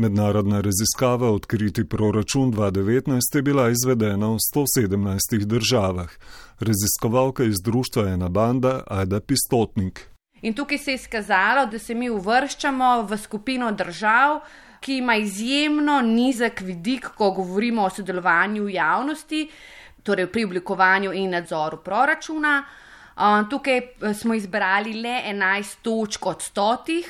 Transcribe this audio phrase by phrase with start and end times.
[0.00, 6.10] Mednarodna raziskava Odkriti proračun 2019 je bila izvedena v 117 državah.
[6.60, 10.06] Raziskovalka iz društva Ena banda Aida Pistotnik.
[10.42, 14.38] In tukaj se je izkazalo, da se mi uvrščamo v skupino držav,
[14.80, 19.48] ki ima izjemno nizek vidik, ko govorimo o sodelovanju v javnosti,
[20.02, 22.64] torej pri oblikovanju in nadzoru proračuna.
[23.50, 27.02] Tukaj eh, smo izbrali le 11 točk od 100.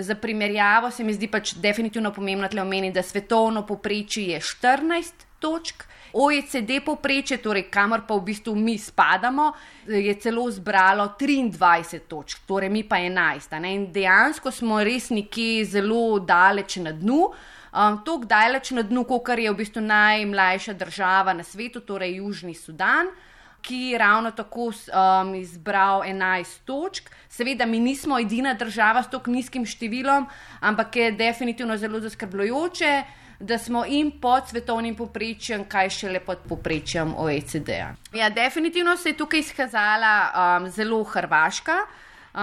[0.00, 5.24] Za primerjavo se mi zdi pač definitivno pomembno tle omeniti, da svetovno poprečje je 14
[5.38, 5.84] točk.
[6.12, 9.50] OECD povprečje, torej kamor pa v bistvu mi spadamo,
[9.86, 13.58] je celo zbralo 23 točk, torej mi pa 11.
[13.74, 17.28] In dejansko smo res nekje zelo daleč na dnu.
[17.68, 22.54] Um, Tako daleč na dnu, kot je v bistvu najmlajša država na svetu, torej Južni
[22.54, 23.10] Sudan
[23.62, 27.10] ki je ravno tako um, izbral 11 točk.
[27.28, 30.26] Seveda, mi nismo edina država s tako nizkim številom,
[30.60, 32.92] ampak je definitivno zelo zaskrbljujoče,
[33.40, 37.92] da smo jim pod svetovnim poprečjem, kaj šele pod poprečjem OECD-a.
[38.12, 41.78] Ja, definitivno se je tukaj izkazala um, zelo Hrvaška.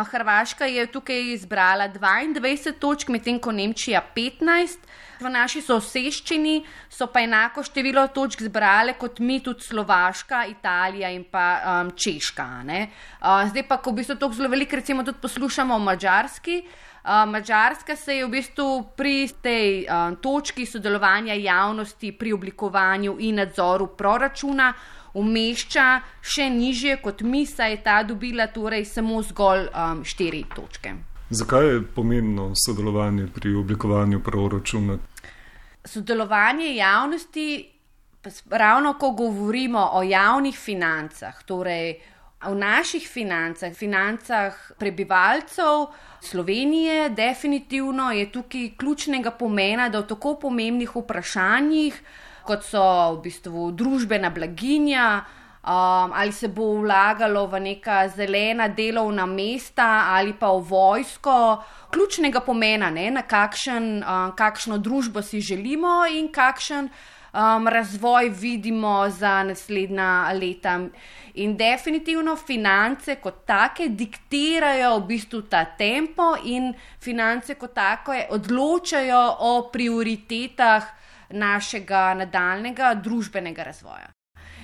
[0.04, 4.78] Hrvaška je tukaj izbrala 22 točk, medtem ko Nemčija 15.
[5.20, 6.58] V naši soseščini
[6.92, 12.48] so pa enako število točk zbrale kot mi, tudi Slovaška, Italija in pa um, Češka.
[12.66, 16.59] Uh, zdaj pa, ko v bistvu to zelo veliko recimo tudi poslušamo o Mačarski.
[17.06, 23.40] Uh, Mačarska se je v bistvu pri tej uh, točki sodelovanja javnosti pri oblikovanju in
[23.40, 24.74] nadzoru proračuna
[25.16, 25.88] umešča
[26.22, 30.96] še nižje kot mi, saj je ta dobila torej samo zgolj um, štiri točke.
[31.30, 34.98] Zakaj je pomembno sodelovanje pri oblikovanju proračuna?
[35.86, 37.48] Sodelovanje javnosti,
[38.50, 41.96] ravno ko govorimo o javnih financah, torej
[42.46, 45.88] v naših financah, financah prebivalcev
[46.22, 52.02] Slovenije, definitivno je tukaj ključnega pomena, da v tako pomembnih vprašanjih
[52.46, 52.84] kot so
[53.16, 55.08] v bistvu družbena blaginja,
[55.66, 61.64] um, ali se bo vlagalo v neka zelena delovna mesta ali pa v vojsko.
[61.92, 66.90] Ključnega pomena, ne, na kakšen, um, kakšno družbo si želimo in kakšen
[67.36, 70.80] um, razvoj vidimo za naslednja leta.
[71.36, 79.24] In definitivno finance kot take diktirajo v bistvu ta tempo, in finance kot take odločajo
[79.40, 84.12] o prioritetah našega nadaljnega družbenega razvoja.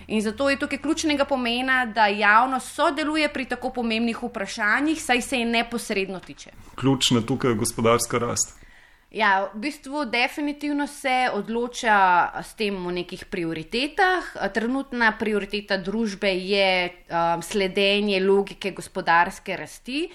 [0.07, 5.39] In zato je tukaj ključnega pomena, da javnost sodeluje pri tako pomembnih vprašanjih, saj se
[5.39, 6.51] je neposredno tiče.
[6.75, 8.57] Ključna tukaj je gospodarska rast.
[9.11, 14.29] Ja, v bistvu definitivno se odloča s tem o nekih prioritetah.
[14.53, 20.05] Trenutna prioriteta družbe je um, sledenje logike gospodarske rasti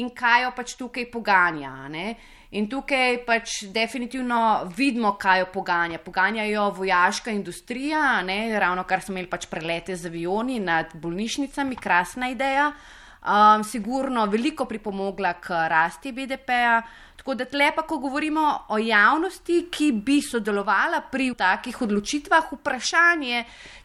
[0.00, 1.74] in kaj jo pač tukaj poganja.
[1.92, 2.14] Ne?
[2.54, 5.98] In tukaj pač definitivno vidimo, kaj jo poganja.
[5.98, 8.58] Poganjajo vojaška industrija, ne?
[8.58, 12.70] ravno kar smo imeli pač prelete z avioni nad bolnišnicami, krasna ideja.
[13.26, 16.82] Um, sigurno veliko pripomogla k rasti BDP-a.
[17.16, 23.40] Tako da lepa, ko govorimo o javnosti, ki bi sodelovala pri takih odločitvah, vprašanje,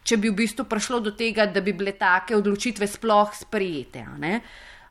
[0.06, 4.06] če bi v bistvu prišlo do tega, da bi bile take odločitve sploh sprejete.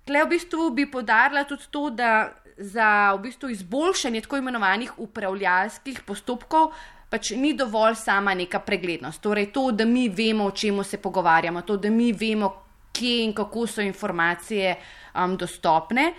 [0.03, 2.27] Tle v bistvu bi podarila tudi to, da
[2.61, 6.71] za v bistvu izboljšanje tako imenovanih upravljalskih postopkov
[7.11, 9.19] pač ni dovolj sama neka preglednost.
[9.21, 12.53] Torej, to, da mi vemo, o čemu se pogovarjamo, to, da mi vemo,
[12.95, 14.75] kje in kako so informacije
[15.15, 16.13] um, dostopne.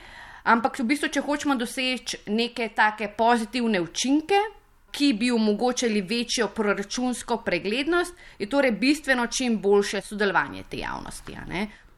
[0.44, 4.40] Ampak v bistvu, če hočemo doseči neke take pozitivne učinke,
[4.92, 11.38] ki bi omogočili večjo proračunsko preglednost, je torej bistveno čim boljše sodelovanje te javnosti.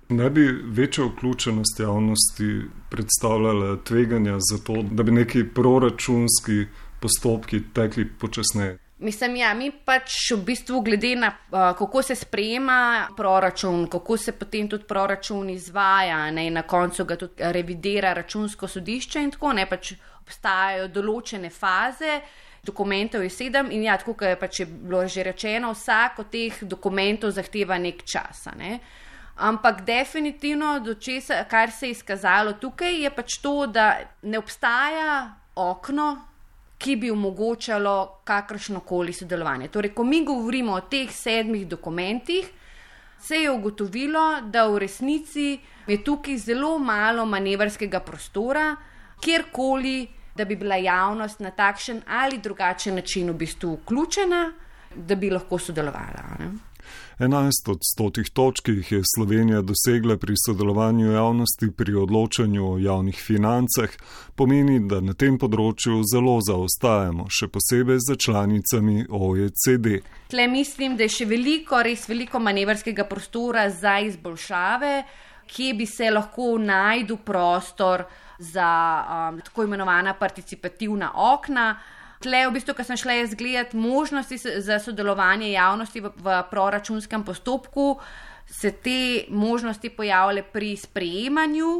[0.09, 6.67] Ne bi večja vključenost javnosti predstavljala tveganja za to, da bi neki proračunski
[7.01, 8.79] postopki tekli počasneje?
[8.99, 14.33] Mislim, ja, mi pač v bistvu, glede na to, kako se sprejema proračun, kako se
[14.33, 19.67] potem tudi proračun izvaja, ne, na koncu ga tudi revidira računsko sodišče, in tako ne
[19.67, 22.21] pač obstajajo določene faze.
[22.65, 26.63] Dokumentov je sedem, in ja, tako je pač je bilo že rečeno, vsak od teh
[26.63, 28.47] dokumentov zahteva nek čas.
[28.57, 28.79] Ne.
[29.37, 36.07] Ampak definitivno, česa, kar se je izkazalo tukaj, je pač to, da ne obstaja okno,
[36.79, 39.69] ki bi omogočalo kakršno koli sodelovanje.
[39.69, 42.51] Torej, ko mi govorimo o teh sedmih dokumentih,
[43.19, 48.75] se je ugotovilo, da v resnici je tukaj zelo malo manevrskega prostora,
[49.21, 54.45] kjerkoli, da bi bila javnost na takšen ali drugačen način v bistvu vključena,
[54.95, 56.25] da bi lahko sodelovala.
[56.39, 56.51] Ne?
[57.19, 63.17] 11 od 100 točk, jih je Slovenija dosegla pri sodelovanju javnosti pri odločanju o javnih
[63.27, 63.91] financah,
[64.35, 70.01] pomeni, da na tem področju zelo zaostajamo, še posebej za članicami OECD.
[70.31, 74.95] Tle mislim, da je še veliko, res veliko manevrskega prostora za izboljšave,
[75.47, 78.05] kje bi se lahko najdel prostor
[78.39, 78.69] za
[79.31, 81.69] um, tako imenovana participativna okna
[82.25, 87.99] tle, v bistvu, ko sem šla izgledati možnosti za sodelovanje javnosti v, v proračunskem postopku,
[88.47, 91.73] se te možnosti pojavljale pri sprejemanju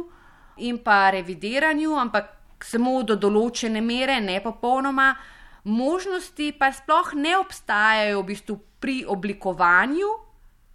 [0.57, 2.31] in pa revidiranju, ampak
[2.63, 5.13] samo do določene mere, ne popolnoma.
[5.65, 10.11] Možnosti pa sploh ne obstajajo v bistvu pri oblikovanju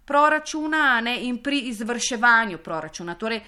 [0.05, 3.15] proračuna ne, in pri izvrševanju proračuna.
[3.15, 3.39] Torej,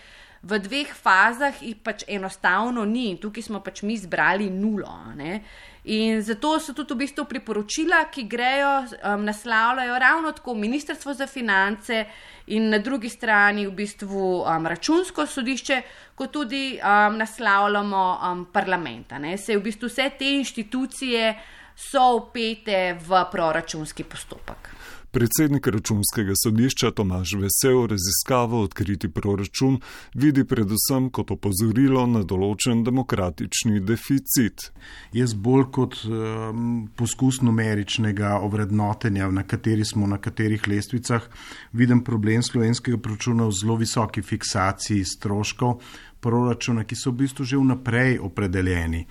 [0.43, 4.91] v dveh fazah jih pač enostavno ni in tukaj smo pač mi zbrali nulo.
[5.15, 5.41] Ne.
[5.83, 11.27] In zato so tudi v bistvu priporočila, ki grejo, um, naslavljajo ravno tako Ministrstvo za
[11.27, 12.05] finance
[12.47, 15.81] in na drugi strani v bistvu um, računsko sodišče,
[16.15, 19.19] kot tudi um, naslavljamo um, parlamenta.
[19.19, 19.37] Ne.
[19.37, 21.33] Se v bistvu vse te inštitucije
[21.75, 24.72] so upete v proračunski postopek.
[25.13, 29.75] Predsednik računskega sodišča Tomaž Vesel raziskavo odkriti proračun
[30.13, 34.71] vidi predvsem kot opozorilo na določen demokratični deficit.
[35.13, 36.63] Jaz bolj kot um,
[36.97, 41.29] poskus numeričnega ovrednotenja, na kateri smo na katerih lestvicah,
[41.77, 45.77] vidim problem slovenskega proračuna v zelo visoki fiksaciji stroškov
[46.25, 49.05] proračuna, ki so v bistvu že vnaprej opredeljeni.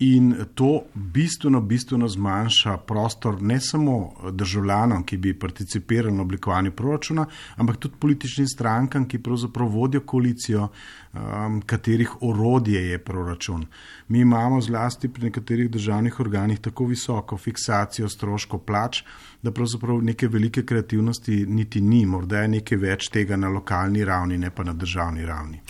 [0.00, 7.26] In to bistveno, bistveno zmanjša prostor ne samo državljanom, ki bi participirali na oblikovanju proračuna,
[7.56, 10.68] ampak tudi političnim strankam, ki pravzaprav vodijo koalicijo,
[11.12, 13.66] um, katerih orodje je proračun.
[14.08, 19.02] Mi imamo zlasti pri nekaterih državnih organih tako visoko fiksacijo stroškov plač,
[19.42, 24.38] da pravzaprav neke velike kreativnosti niti ni, morda je nekaj več tega na lokalni ravni,
[24.38, 25.60] ne pa na državni ravni.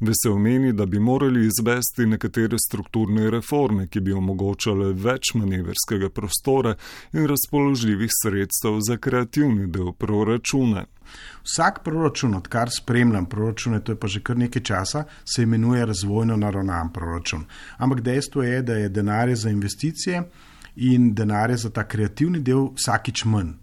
[0.00, 6.74] Vesel meni, da bi morali izvesti nekatere strukturne reforme, ki bi omogočale več manevrskega prostora
[7.12, 10.84] in razpoložljivih sredstev za kreativni del proračuna.
[11.42, 16.36] Vsak proračun, odkar spremljam proračune, to je pa že kar nekaj časa, se imenuje razvojno
[16.36, 17.44] naravnan proračun.
[17.78, 20.22] Ampak dejstvo je, da je denar za investicije
[20.76, 23.56] in denar za ta kreativni del vsakič manj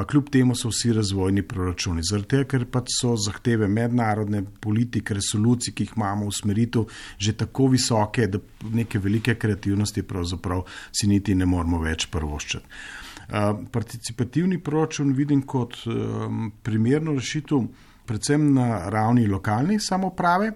[0.00, 2.00] pa kljub temu so vsi razvojni proračuni.
[2.08, 6.86] Zato, ker pač so zahteve mednarodne politike, resolucije, ki jih imamo v smeritev,
[7.20, 8.40] že tako visoke, da
[8.72, 12.80] neke velike kreativnosti pravzaprav si niti ne moramo več prvoščati.
[13.28, 17.68] Uh, participativni proračun vidim kot um, primerno rešitev,
[18.08, 20.54] predvsem na ravni lokalne samoprave,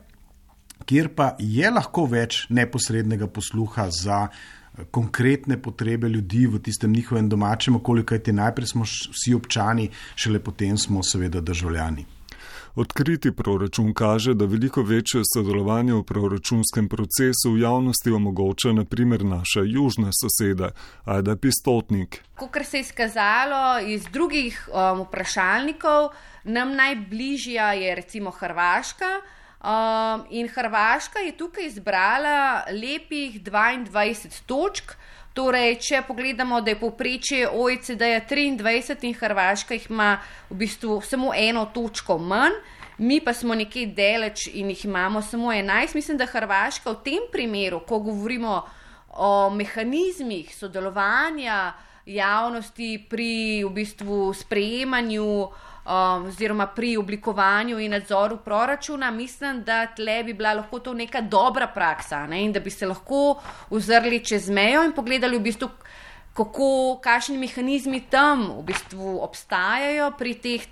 [0.88, 4.24] kjer pa je lahko več neposrednega posluha za
[4.90, 10.78] konkretne potrebe ljudi v tistem njihovem domačem okolju, kajti najprej smo vsi občani, šele potem
[10.78, 12.06] smo seveda državljani.
[12.74, 19.62] Odkriti proračun kaže, da veliko večje sodelovanje v proračunskem procesu v javnosti omogoča naprimer naša
[19.62, 20.70] južna soseda,
[21.04, 22.18] Aida Pistotnik.
[22.34, 26.10] Kot se je izkazalo iz drugih um, vprašalnikov,
[26.44, 29.22] nam najbližja je recimo Hrvaška.
[29.64, 34.92] Um, in Hrvaška je tukaj izbrala lepih 22 točk.
[35.32, 40.18] Torej, če pogledamo, da je povprečje OECD-ja 23 in Hrvaška ima
[40.50, 42.60] v bistvu samo eno točko manj,
[42.98, 45.94] mi pa smo nekje deleč in jih imamo samo 11.
[45.94, 48.60] Mislim, da Hrvaška v tem primeru, ko govorimo
[49.16, 51.72] o mehanizmih sodelovanja
[52.06, 55.48] javnosti pri v bistvu sprejemanju
[55.84, 61.20] um, oziroma pri oblikovanju in nadzoru proračuna, mislim, da tle bi bila lahko to neka
[61.20, 62.44] dobra praksa ne?
[62.44, 65.70] in da bi se lahko ozrli čez mejo in pogledali v bistvu.
[66.34, 70.64] Kako, kakšni mehanizmi tam v bistvu obstajajo pri teh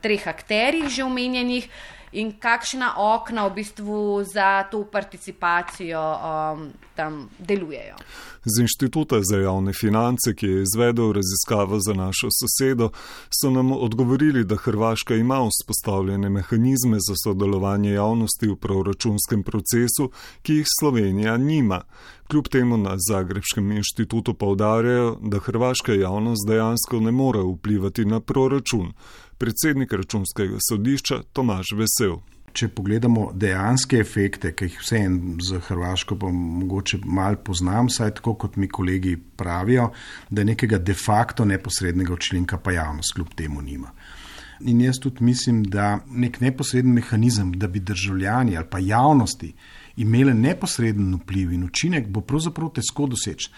[0.00, 1.66] treh akterjih, že omenjenih,
[2.12, 7.96] in kakšna okna v bistvu za to participacijo um, tam delujejo.
[8.44, 12.90] Z Inštituta za javne finance, ki je izvedel raziskavo za našo sosedo,
[13.28, 20.10] so nam odgovorili, da Hrvaška ima vzpostavljene mehanizme za sodelovanje javnosti v proračunskem procesu,
[20.42, 21.82] ki jih Slovenija nima.
[22.30, 28.92] Kljub temu na Zagrebskem inštitutu povdarjajo, da hrvaška javnost dejansko ne more vplivati na proračun
[29.40, 32.18] predsednik računskega sodišča Tomaž Vesel.
[32.52, 35.14] Če pogledamo dejanske efekte, ki jih vsem
[35.46, 39.92] za Hrvaško pa mogoče mal poznam, saj tako kot mi kolegi pravijo,
[40.30, 43.94] da nekega de facto neposrednega učinka pa javnost kljub temu nima.
[44.60, 49.54] In jaz tudi mislim, da nek neposreden mehanizem, da bi državljani ali pa javnosti
[49.96, 53.52] imeli neposreden vpliv in učinek, bo pravzaprav težko doseči.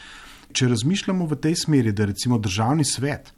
[0.52, 3.32] Če razmišljamo v tej smeri, da recimo državni svet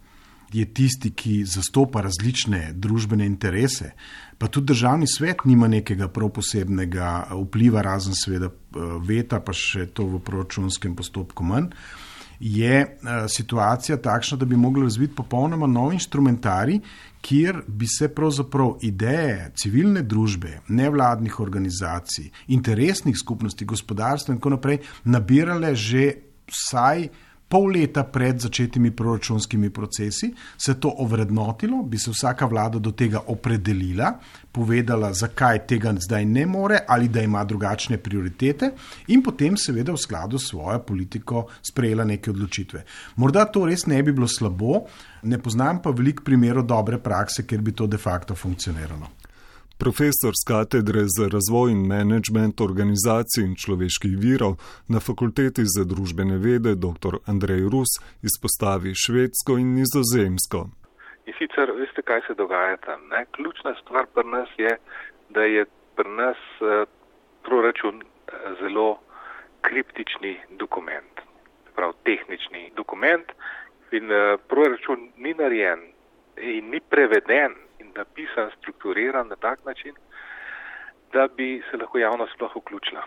[0.52, 3.92] je tisti, ki zastopa različne družbene interese,
[4.38, 7.12] pa tudi državni svet nima nekega prav posebnega
[7.44, 8.50] vpliva, razen seveda
[9.06, 11.70] veta, pa še to v proračunskem postopku manj.
[12.40, 12.80] Je
[13.30, 16.80] situacija takšna, da bi mogli razviti popolnoma nov instrumentarij,
[17.24, 24.80] kjer bi se pravzaprav ideje civilne družbe, nevladnih organizacij, interesnih skupnosti, gospodarstva in tako naprej
[25.04, 26.10] nabirale že
[26.50, 27.08] vsaj
[27.54, 33.20] pol leta pred začetimi proračunskimi procesi, se to ovrednotilo, bi se vsaka vlada do tega
[33.30, 34.08] opredelila,
[34.52, 38.72] povedala, zakaj tega zdaj ne more ali da ima drugačne prioritete
[39.14, 42.82] in potem seveda v skladu s svojo politiko sprejela neke odločitve.
[43.16, 44.82] Morda to res ne bi bilo slabo,
[45.22, 49.23] ne poznam pa veliko primerov dobre prakse, kjer bi to de facto funkcioniralo.
[49.84, 54.52] Profesor z katedre za razvoj in menedžment organizacij in človeških virov
[54.88, 57.14] na Fakulteti za družbene vede dr.
[57.32, 57.92] Andrej Rus
[58.28, 60.60] izpostavi švedsko in nizozemsko.
[61.28, 63.00] In sicer, veste, kaj se dogaja tam?
[63.12, 63.20] Ne?
[63.36, 64.72] Ključna stvar pri nas je,
[65.36, 66.88] da je pri nas uh,
[67.44, 68.06] proračun uh,
[68.60, 68.88] zelo
[69.68, 71.14] kriptični dokument,
[71.76, 73.36] prav tehnični dokument
[73.92, 75.80] in uh, proračun ni narejen
[76.40, 77.52] in ni preveden
[77.96, 79.94] napisan, strukturiran na tak način,
[81.12, 83.02] da bi se lahko javnost sploh vključila.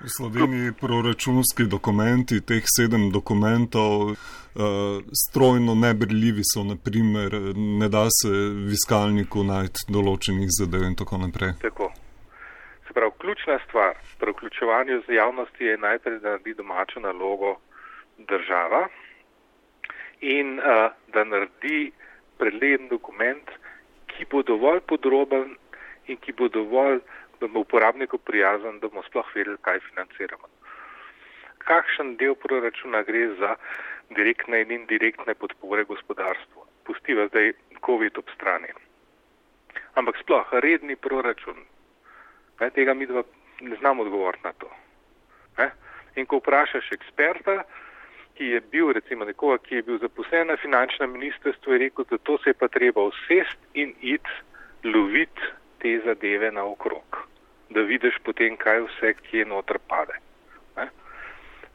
[0.00, 4.16] V Sloveniji proračunski dokumenti, teh sedem dokumentov, uh,
[5.22, 7.32] strojno nebrljivi so, naprimer,
[7.80, 11.56] ne da se v iskalniku najti določenih zadev in tako naprej.
[11.64, 11.88] Tako.
[12.84, 17.56] Se pravi, ključna stvar pri vključevanju z javnosti je najprej, da naredi domačo nalogo
[18.18, 18.88] država
[20.20, 21.88] in uh, da naredi
[22.36, 23.48] pregleden dokument,
[24.16, 25.56] ki bo dovolj podroben
[26.06, 27.00] in ki bo dovolj,
[27.40, 30.48] da bo uporabniku prijazen, da bomo sploh vedeli, kaj financiramo.
[31.66, 33.56] Kakšen del proračuna gre za
[34.16, 36.64] direktne in indirektne podpore gospodarstvu?
[36.86, 37.52] Pustiva zdaj
[37.86, 38.70] COVID ob strani.
[39.94, 41.58] Ampak sploh redni proračun,
[42.60, 43.24] ne, tega mi dva
[43.60, 44.70] ne znamo odgovoriti na to.
[45.58, 45.70] Ne?
[46.16, 47.64] In ko vprašaš eksperta,
[48.36, 52.18] ki je bil, recimo nekoga, ki je bil zaposlen na finančnem ministrstvu, je rekel, da
[52.18, 54.28] to se je pa treba vsest in id
[54.84, 55.52] loviti
[55.82, 57.20] te zadeve na okrog,
[57.70, 60.18] da vidiš potem, kaj vse, kje notr pade.
[60.76, 60.88] Ne?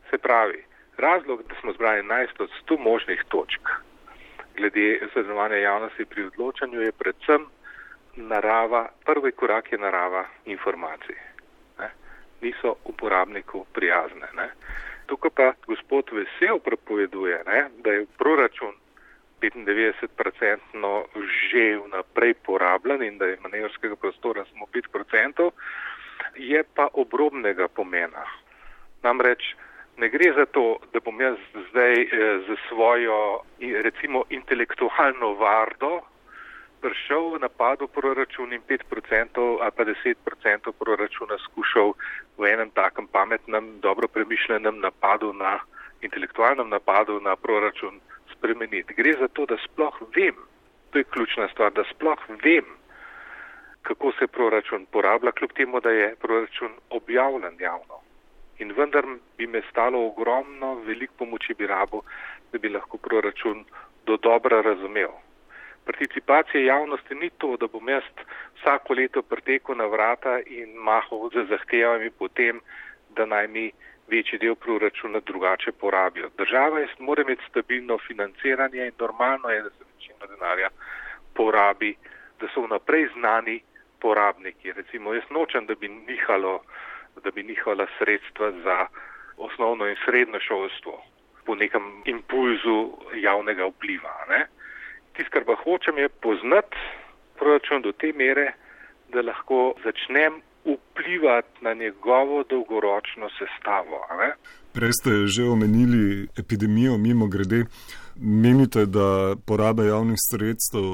[0.09, 0.63] Se pravi,
[0.97, 3.69] razlog, da smo zbrali 11 od 100 možnih točk
[4.57, 7.45] glede sodelovanja javnosti pri odločanju, je predvsem
[8.15, 11.15] narava, prvi korak je narava informacij.
[11.79, 11.89] Ne?
[12.41, 14.27] Niso uporabniku prijazne.
[14.35, 14.49] Ne?
[15.11, 18.71] Tukaj pa gospod Vesel prepoveduje, ne, da je proračun
[19.41, 20.91] 95-odstotno
[21.51, 25.51] že vnaprej porabljen in da je manevrskega prostora samo 5%,
[26.35, 28.23] je pa obrobnega pomena.
[29.03, 29.55] Namreč
[29.97, 31.37] ne gre za to, da bom jaz
[31.69, 32.07] zdaj eh,
[32.47, 35.99] za svojo recimo intelektualno vardo
[36.81, 41.93] prišel v napadu proračun in 5% ali pa 10% proračuna skušal
[42.38, 45.61] v enem takem pametnem, dobro premišljenem napadu na,
[46.01, 48.01] intelektualnem napadu na proračun
[48.33, 48.93] spremeniti.
[48.93, 50.35] Gre za to, da sploh vem,
[50.89, 52.65] to je ključna stvar, da sploh vem,
[53.81, 58.01] kako se proračun porablja, kljub temu, da je proračun objavljen javno.
[58.59, 59.05] In vendar
[59.38, 62.01] bi me stalo ogromno, veliko pomoči bi rabo,
[62.51, 63.65] da bi lahko proračun
[64.05, 65.30] do dobra razumel
[65.85, 68.03] participacije javnosti ni to, da bom jaz
[68.59, 72.59] vsako leto pretekel na vrata in mahal za zahtevami potem,
[73.15, 73.71] da naj mi
[74.07, 76.29] večji del proračuna drugače porabijo.
[76.38, 80.69] Država je, mora imeti stabilno financiranje in normalno je, da se večina denarja
[81.33, 81.95] porabi,
[82.39, 83.61] da so vnaprej znani
[84.00, 84.71] porabniki.
[84.71, 86.61] Recimo jaz nočem, da bi nihalo,
[87.23, 88.85] da bi nihala sredstva za
[89.38, 91.03] osnovno in srednjo šolstvo
[91.45, 94.25] po nekem impulzu javnega vpliva.
[94.29, 94.47] Ne?
[95.15, 96.77] Tisto, kar pa hočem, je poznati
[97.39, 98.53] proračun do te mere,
[99.13, 104.05] da lahko začnem vplivati na njegovo dolgoročno sestavo.
[104.73, 107.65] Prej ste že omenili epidemijo, mimo grede.
[108.15, 110.85] Menite, da poraba javnih sredstev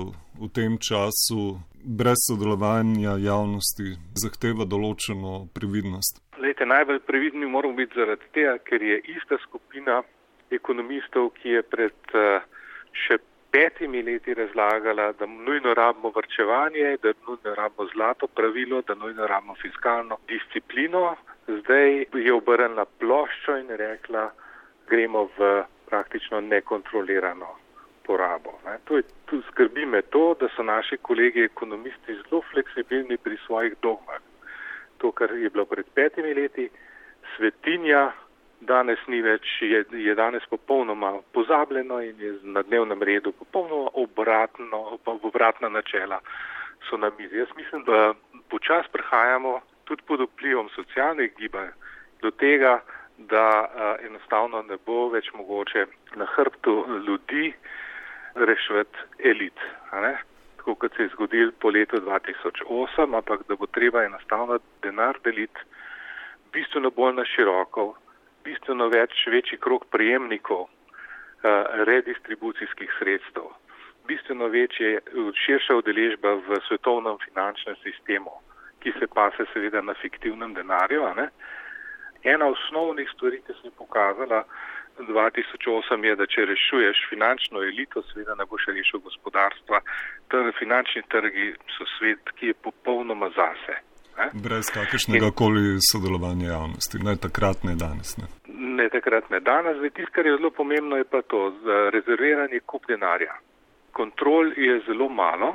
[0.42, 6.22] v tem času brez sodelovanja javnosti zahteva določeno previdnost?
[6.40, 10.02] Lejte, najbolj previdni moramo biti zaradi tega, ker je ista skupina
[10.52, 12.46] ekonomistov, ki je pred uh,
[13.06, 13.20] še
[13.58, 19.56] petimi leti razlagala, da nujno rabimo vrčevanje, da nujno rabimo zlato pravilo, da nujno rabimo
[19.62, 21.16] fiskalno disciplino.
[21.48, 24.30] Zdaj je obrnila ploščo in rekla,
[24.90, 27.50] gremo v praktično nekontrolirano
[28.06, 28.54] porabo.
[28.66, 28.78] Ne.
[28.86, 33.74] To je, tu skrbi me to, da so naši kolegi ekonomisti zelo fleksibilni pri svojih
[33.82, 34.22] dogmah.
[34.98, 36.70] To, kar je bilo pred petimi leti,
[37.36, 38.12] svetinja
[38.60, 45.00] danes ni več, je, je danes popolnoma pozabljeno in je na dnevnem redu popolnoma obratno,
[45.06, 46.20] obratna načela
[46.90, 47.38] so na mizi.
[47.38, 48.14] Jaz mislim, da
[48.50, 51.70] počas prehajamo tudi pod vplivom socialnih gibanj
[52.22, 52.80] do tega,
[53.18, 55.86] da a, enostavno ne bo več mogoče
[56.16, 57.54] na hrbtu ljudi
[58.36, 59.60] reševati elit.
[60.58, 65.60] Tako kot se je zgodil po letu 2008, ampak da bo treba enostavno denar deliti
[66.54, 67.96] bistveno bolj na široko,
[68.48, 70.70] bistveno več, večji krok prijemnikov uh,
[71.90, 73.52] redistribucijskih sredstev,
[74.08, 75.00] bistveno večje,
[75.44, 78.32] širša udeležba v svetovnem finančnem sistemu,
[78.80, 81.04] ki se pa se seveda na fiktivnem denarju.
[82.24, 84.44] Ena osnovnih stvari, ki se je pokazala
[85.00, 89.82] 2008, je, da če rešuješ finančno elito, seveda ne boš rešil gospodarstva.
[90.32, 93.78] Torej, finančni trgi so svet, ki je popolnoma zase.
[94.18, 94.30] Ne?
[94.34, 98.16] Brez kakršnega koli sodelovanja javnosti, ne takrat, ne danes.
[98.18, 99.78] Ne, ne takrat, ne danes.
[99.94, 101.42] Tisto, kar je zelo pomembno, je pa to,
[101.94, 103.36] rezerviranje kup denarja.
[103.92, 105.54] Kontrol je zelo malo,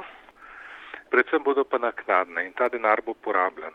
[1.11, 3.75] predvsem bodo pa naknadne in ta denar bo porabljen.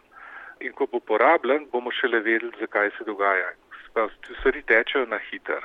[0.60, 3.52] In ko bo porabljen, bomo šele vedeli, zakaj se dogaja.
[4.40, 5.64] Stvari tečejo na hiter.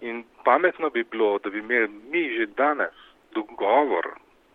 [0.00, 2.98] In pametno bi bilo, da bi imeli mi že danes
[3.34, 4.06] dogovor,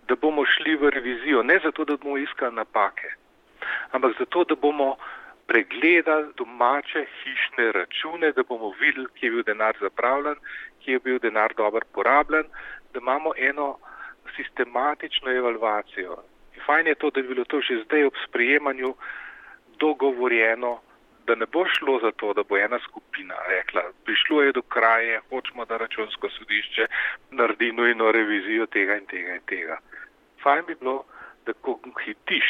[0.08, 3.10] da bomo šli v revizijo, ne zato, da bomo iskali napake,
[3.92, 4.96] ampak zato, da bomo
[5.48, 10.36] pregledali domače hišne račune, da bomo videli, kje je bil denar zapravljen,
[10.84, 12.44] kje je bil denar dobro porabljen,
[12.94, 13.78] da imamo eno
[14.36, 16.18] sistematično evalvacijo.
[16.56, 18.96] In fajn je to, da bi bilo to že zdaj ob sprejemanju
[19.80, 20.80] dogovorjeno,
[21.28, 25.22] da ne bo šlo za to, da bo ena skupina rekla, prišlo je do kraje,
[25.30, 26.88] hočemo, da računsko sodišče
[27.32, 29.78] naredi nujno revizijo tega in tega in tega.
[30.44, 31.04] Fajn bi bilo,
[31.46, 32.50] da ko hitiš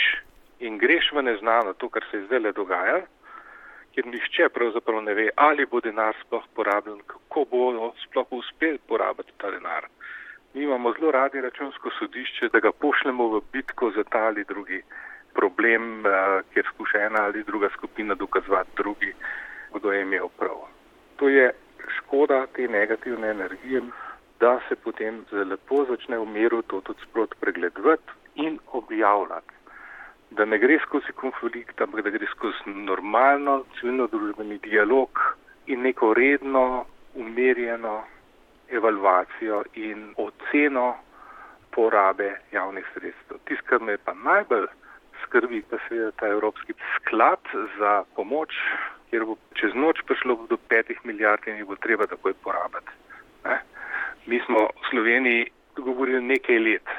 [0.63, 3.01] in greš v neznano, to, kar se zdaj le dogaja,
[3.93, 9.35] ker nihče pravzaprav ne ve, ali bo denar sploh porabljen, kako bo sploh uspel porabiti
[9.37, 9.87] ta denar.
[10.53, 14.81] Mi imamo zelo radi računsko sodišče, da ga pošljemo v bitko za ta ali drugi
[15.33, 19.13] problem, uh, kjer skuša ena ali druga skupina dokazovati drugi,
[19.73, 20.67] kdo je imel prav.
[21.17, 21.51] To je
[21.97, 23.81] škoda te negativne energije,
[24.39, 29.62] da se potem lepo začne v miru to tudi sprot pregledovati in objavljati
[30.35, 35.19] da ne gre skozi konflikt, ampak da gre skozi normalno civilno-družbeni dialog
[35.67, 38.03] in neko redno, umirjeno
[38.69, 40.95] evalvacijo in oceno
[41.71, 43.37] porabe javnih sredstev.
[43.45, 44.65] Tisto, kar me pa najbolj
[45.23, 47.39] skrbi, pa se je ta Evropski sklad
[47.77, 48.53] za pomoč,
[49.09, 52.93] kjer bo čez noč prišlo do petih milijard in jih bo treba takoj porabiti.
[53.45, 53.59] Ne?
[54.25, 56.89] Mi smo v Sloveniji govorili nekaj let,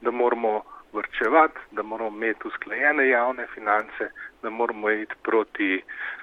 [0.00, 4.10] da moramo vrčevati, da moramo imeti usklajene javne finance,
[4.42, 5.82] da moramo iti proti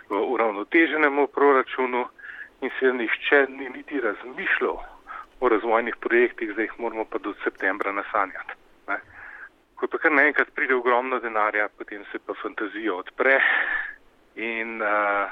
[0.10, 2.08] uravnoteženemu proračunu
[2.62, 4.78] in se nihče ni niti razmišljal
[5.39, 8.54] o razvojnih projektih, zdaj jih moramo pa do septembra nasanjati.
[8.88, 8.97] Ne.
[9.76, 13.39] Ko pa kar naenkrat pride ogromno denarja, potem se pa fantazija odpre
[14.36, 15.32] in uh,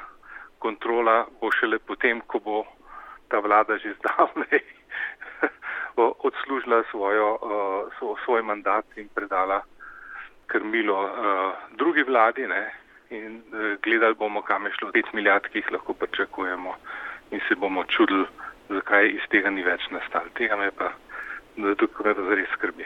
[0.59, 2.63] kontrola bo šele potem, ko bo
[3.29, 4.80] ta vlada že zdavnej
[5.97, 7.37] odslužila svojo,
[8.01, 9.61] uh, svoj mandat in predala
[10.47, 11.09] krmilo uh,
[11.77, 12.47] drugi vladi.
[12.47, 12.73] Ne?
[13.09, 16.75] In uh, gledali bomo, kam je šlo 5 milijard, ki jih lahko pričakujemo,
[17.31, 18.25] in se bomo čudili,
[18.69, 20.29] zakaj iz tega ni več nastalo.
[20.37, 20.91] Tega me pa
[21.77, 22.85] tukaj zares skrbi.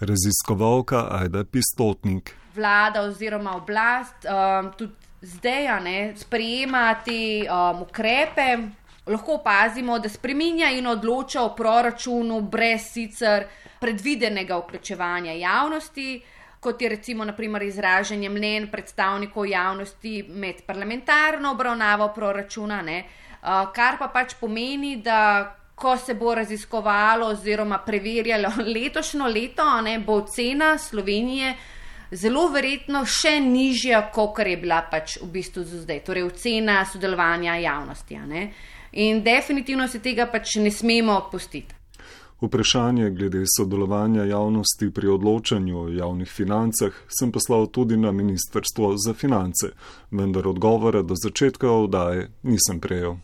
[0.00, 2.34] Raziskovalka Aida Pistotnik.
[2.54, 8.58] Vlada oziroma oblast um, tudi zdaj ne, sprejema te um, ukrepe,
[9.08, 13.46] lahko opazimo, da spreminja in odloča o proračunu brez sicer
[13.80, 16.22] predvidenega vključevanja javnosti,
[16.60, 23.04] kot je recimo naprimer, izražanje mnen predstavnikov javnosti med parlamentarno obravnavo proračuna, ne,
[23.74, 30.20] kar pa pač pomeni, da ko se bo raziskovalo oziroma preverjalo letošnjo leto, ne, bo
[30.26, 31.54] cena Slovenije.
[32.10, 38.16] Zelo verjetno še nižja, kot je bila pač v bistvu zdaj, torej ocena sodelovanja javnosti.
[38.16, 41.74] Uh, In definitivno se tega pač ne smemo pustiti.
[42.40, 49.14] Vprašanje glede sodelovanja javnosti pri odločanju o javnih financah sem poslal tudi na Ministrstvo za
[49.14, 49.72] finance,
[50.10, 53.16] vendar odgovora do začetka oddaje nisem prejel.